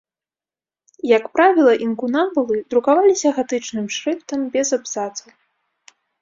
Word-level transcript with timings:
Як 1.17 1.25
правіла, 1.35 1.73
інкунабулы 1.87 2.57
друкаваліся 2.75 3.35
гатычным 3.37 3.85
шрыфтам 3.97 4.39
без 4.57 4.67
абзацаў. 4.79 5.29